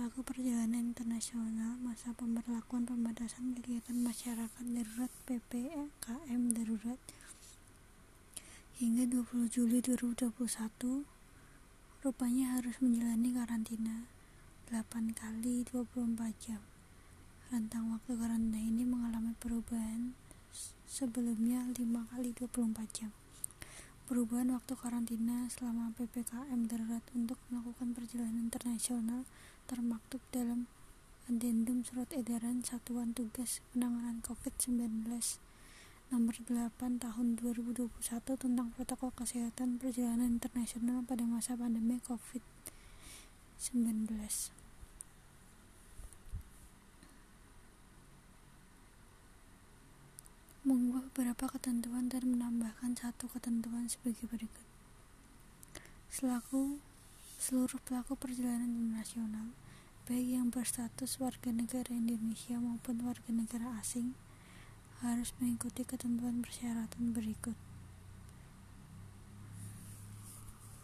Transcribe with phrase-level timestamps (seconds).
[0.00, 6.96] pelaku perjalanan internasional masa pemberlakuan pembatasan kegiatan masyarakat darurat PPKM darurat
[8.80, 11.04] hingga 20 Juli 2021
[12.00, 14.08] rupanya harus menjalani karantina
[14.72, 16.16] 8 kali 24
[16.48, 16.64] jam.
[17.52, 20.16] Rentang waktu karantina ini mengalami perubahan
[20.88, 21.76] sebelumnya 5
[22.16, 23.12] kali 24 jam.
[24.08, 29.28] Perubahan waktu karantina selama PPKM darurat untuk melakukan perjalanan internasional
[29.70, 30.66] termaktub dalam
[31.30, 35.06] Addendum Surat Edaran Satuan Tugas Penanganan COVID-19
[36.10, 37.86] nomor 8 tahun 2021
[38.34, 44.10] tentang protokol kesehatan perjalanan internasional pada masa pandemi COVID-19.
[50.66, 54.66] Mengubah beberapa ketentuan dan menambahkan satu ketentuan sebagai berikut.
[56.10, 56.82] Selaku
[57.40, 59.56] seluruh pelaku perjalanan internasional,
[60.10, 64.18] baik yang berstatus warga negara Indonesia maupun warga negara asing,
[65.06, 67.54] harus mengikuti ketentuan persyaratan berikut.